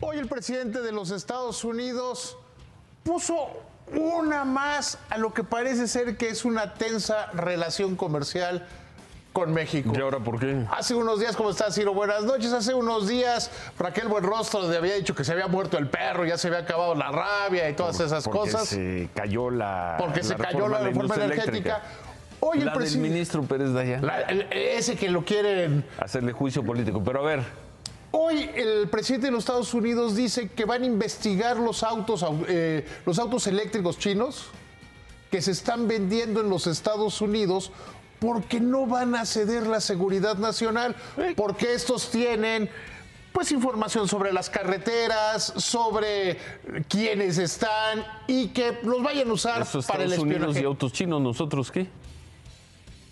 Hoy 0.00 0.18
el 0.18 0.28
presidente 0.28 0.80
de 0.80 0.92
los 0.92 1.10
Estados 1.10 1.62
Unidos 1.64 2.36
puso 3.04 3.48
una 3.94 4.44
más 4.44 4.98
a 5.10 5.18
lo 5.18 5.34
que 5.34 5.44
parece 5.44 5.88
ser 5.88 6.16
que 6.16 6.28
es 6.28 6.44
una 6.44 6.74
tensa 6.74 7.26
relación 7.32 7.96
comercial 7.96 8.66
con 9.32 9.52
México. 9.52 9.92
¿Y 9.94 10.00
ahora 10.00 10.18
por 10.18 10.40
qué? 10.40 10.64
Hace 10.72 10.94
unos 10.94 11.20
días, 11.20 11.36
¿cómo 11.36 11.50
estás, 11.50 11.74
Ciro? 11.74 11.92
Buenas 11.94 12.24
noches. 12.24 12.52
Hace 12.52 12.74
unos 12.74 13.06
días, 13.08 13.50
Raquel 13.78 14.08
Buenrostro 14.08 14.68
le 14.68 14.76
había 14.76 14.94
dicho 14.94 15.14
que 15.14 15.22
se 15.22 15.32
había 15.32 15.46
muerto 15.48 15.76
el 15.78 15.88
perro, 15.88 16.24
ya 16.24 16.36
se 16.38 16.48
había 16.48 16.60
acabado 16.60 16.94
la 16.94 17.10
rabia 17.12 17.68
y 17.68 17.74
todas 17.74 18.00
esas 18.00 18.24
Porque 18.24 18.38
cosas. 18.52 18.68
se 18.68 19.08
cayó 19.14 19.50
la 19.50 19.96
porque 19.98 20.22
se 20.22 20.34
cayó 20.34 20.66
la 20.68 20.78
reforma 20.80 21.14
energética. 21.14 21.50
eléctrica. 21.50 21.82
Hoy 22.40 22.58
el 22.60 22.64
la 22.66 22.70
del 22.72 22.78
presidente. 22.80 23.08
ministro 23.08 23.42
Pérez 23.42 23.72
Dayan. 23.72 24.04
la- 24.06 24.22
el- 24.22 24.48
ese 24.50 24.96
que 24.96 25.10
lo 25.10 25.24
quieren. 25.24 25.84
Hacerle 26.00 26.32
juicio 26.32 26.64
político. 26.64 27.02
Pero 27.04 27.20
a 27.20 27.26
ver, 27.26 27.42
Hoy 28.12 28.50
el 28.54 28.88
presidente 28.88 29.26
de 29.26 29.32
los 29.32 29.40
Estados 29.44 29.72
Unidos 29.72 30.16
dice 30.16 30.48
que 30.48 30.64
van 30.64 30.82
a 30.82 30.86
investigar 30.86 31.56
los 31.58 31.82
autos, 31.82 32.22
au- 32.24 32.44
eh, 32.48 32.84
los 33.06 33.18
autos 33.18 33.46
eléctricos 33.46 33.98
chinos 33.98 34.46
que 35.30 35.40
se 35.40 35.52
están 35.52 35.86
vendiendo 35.86 36.40
en 36.40 36.50
los 36.50 36.66
Estados 36.66 37.20
Unidos 37.20 37.70
porque 38.18 38.60
no 38.60 38.86
van 38.86 39.14
a 39.14 39.24
ceder 39.24 39.66
la 39.66 39.80
seguridad 39.80 40.36
nacional, 40.38 40.94
porque 41.36 41.72
estos 41.72 42.10
tienen 42.10 42.68
pues 43.32 43.52
información 43.52 44.08
sobre 44.08 44.32
las 44.32 44.50
carreteras, 44.50 45.44
sobre 45.56 46.36
quiénes 46.88 47.38
están 47.38 48.04
y 48.26 48.48
que 48.48 48.78
los 48.82 49.02
vayan 49.04 49.30
a 49.30 49.32
usar 49.34 49.64
para 49.86 50.02
el 50.02 50.10
Estados 50.12 50.18
Unidos 50.18 50.40
espionaje. 50.40 50.60
y 50.60 50.64
autos 50.64 50.92
chinos, 50.92 51.20
¿nosotros 51.22 51.70
qué? 51.70 51.86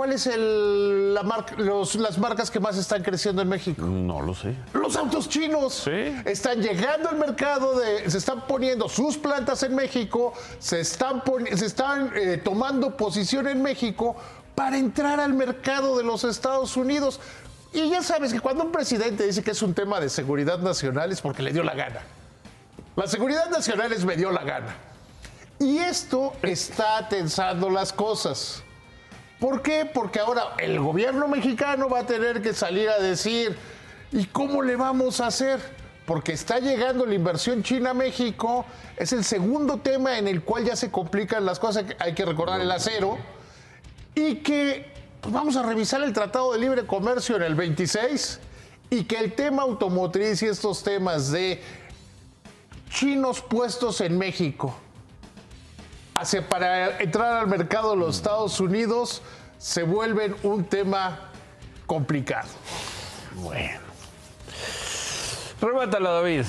¿Cuál 0.00 0.12
es 0.14 0.26
el- 0.28 1.12
la 1.12 1.22
marca- 1.22 1.56
los- 1.58 1.94
las 1.96 2.16
marcas 2.16 2.50
que 2.50 2.58
más 2.58 2.74
están 2.78 3.02
creciendo 3.02 3.42
en 3.42 3.48
México? 3.50 3.82
No 3.82 4.22
lo 4.22 4.34
sé. 4.34 4.54
Los 4.72 4.96
autos 4.96 5.28
chinos 5.28 5.74
Sí. 5.84 5.90
están 6.24 6.62
llegando 6.62 7.10
al 7.10 7.16
mercado, 7.18 7.78
de, 7.78 8.10
se 8.10 8.16
están 8.16 8.46
poniendo 8.46 8.88
sus 8.88 9.18
plantas 9.18 9.62
en 9.62 9.74
México, 9.74 10.32
se 10.58 10.80
están, 10.80 11.20
poni- 11.22 11.54
se 11.54 11.66
están 11.66 12.12
eh, 12.16 12.40
tomando 12.42 12.96
posición 12.96 13.46
en 13.46 13.60
México 13.60 14.16
para 14.54 14.78
entrar 14.78 15.20
al 15.20 15.34
mercado 15.34 15.98
de 15.98 16.04
los 16.04 16.24
Estados 16.24 16.78
Unidos. 16.78 17.20
Y 17.74 17.90
ya 17.90 18.02
sabes 18.02 18.32
que 18.32 18.40
cuando 18.40 18.64
un 18.64 18.72
presidente 18.72 19.26
dice 19.26 19.42
que 19.42 19.50
es 19.50 19.60
un 19.60 19.74
tema 19.74 20.00
de 20.00 20.08
seguridad 20.08 20.60
nacional 20.60 21.12
es 21.12 21.20
porque 21.20 21.42
le 21.42 21.52
dio 21.52 21.62
la 21.62 21.74
gana. 21.74 22.00
La 22.96 23.06
seguridad 23.06 23.50
nacional 23.50 23.92
es 23.92 24.06
me 24.06 24.16
dio 24.16 24.30
la 24.30 24.44
gana. 24.44 24.74
Y 25.58 25.76
esto 25.76 26.32
está 26.40 27.06
tensando 27.10 27.68
las 27.68 27.92
cosas. 27.92 28.62
¿Por 29.40 29.62
qué? 29.62 29.86
Porque 29.86 30.20
ahora 30.20 30.54
el 30.58 30.78
gobierno 30.78 31.26
mexicano 31.26 31.88
va 31.88 32.00
a 32.00 32.06
tener 32.06 32.42
que 32.42 32.52
salir 32.52 32.90
a 32.90 32.98
decir, 32.98 33.56
¿y 34.12 34.26
cómo 34.26 34.62
le 34.62 34.76
vamos 34.76 35.18
a 35.22 35.28
hacer? 35.28 35.58
Porque 36.04 36.32
está 36.32 36.58
llegando 36.58 37.06
la 37.06 37.14
inversión 37.14 37.62
China 37.62 37.90
a 37.90 37.94
México, 37.94 38.66
es 38.98 39.14
el 39.14 39.24
segundo 39.24 39.78
tema 39.78 40.18
en 40.18 40.28
el 40.28 40.42
cual 40.42 40.66
ya 40.66 40.76
se 40.76 40.90
complican 40.90 41.46
las 41.46 41.58
cosas, 41.58 41.86
hay 41.98 42.14
que 42.14 42.26
recordar 42.26 42.60
el 42.60 42.70
acero, 42.70 43.16
y 44.14 44.36
que 44.36 44.92
pues, 45.22 45.32
vamos 45.32 45.56
a 45.56 45.62
revisar 45.62 46.02
el 46.02 46.12
Tratado 46.12 46.52
de 46.52 46.58
Libre 46.58 46.84
Comercio 46.84 47.36
en 47.36 47.42
el 47.42 47.54
26, 47.54 48.40
y 48.90 49.04
que 49.04 49.16
el 49.16 49.32
tema 49.32 49.62
automotriz 49.62 50.42
y 50.42 50.46
estos 50.46 50.82
temas 50.82 51.30
de 51.30 51.62
chinos 52.90 53.40
puestos 53.40 54.02
en 54.02 54.18
México, 54.18 54.76
hacia 56.20 56.46
para 56.46 56.98
entrar 56.98 57.38
al 57.38 57.46
mercado 57.46 57.92
de 57.92 57.96
los 57.96 58.16
Estados 58.16 58.60
Unidos 58.60 59.22
se 59.56 59.82
vuelven 59.82 60.36
un 60.42 60.64
tema 60.64 61.30
complicado. 61.86 62.48
Bueno. 63.36 63.80
Remátala, 65.62 66.10
David. 66.10 66.44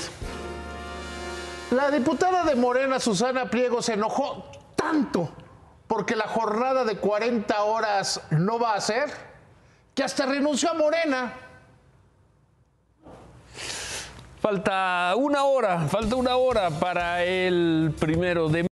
La 1.72 1.89
diputada 1.89 2.44
de 2.44 2.55
Morena, 2.55 3.00
Susana 3.00 3.50
Pliego, 3.50 3.81
se 3.81 3.94
enojó 3.94 4.52
tanto 4.75 5.31
porque 5.88 6.18
la 6.18 6.28
jornada 6.28 6.84
de 6.84 6.97
40 6.97 7.63
horas 7.63 8.22
no 8.29 8.59
va 8.59 8.74
a 8.74 8.81
ser 8.81 9.09
que 9.95 10.03
hasta 10.03 10.25
renunció 10.25 10.72
a 10.72 10.74
Morena. 10.74 11.34
Falta 14.41 15.13
una 15.16 15.44
hora, 15.44 15.88
falta 15.88 16.16
una 16.16 16.35
hora 16.35 16.72
para 16.72 17.24
el 17.24 17.94
primero 18.00 18.50
de 18.50 18.68